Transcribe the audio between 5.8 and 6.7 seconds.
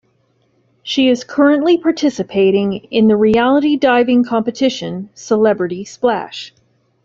Splash!